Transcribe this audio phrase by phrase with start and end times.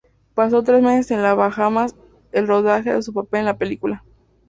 [0.33, 1.93] Pasó tres meses en las Bahamas
[2.31, 4.03] el rodaje de su papel en la película.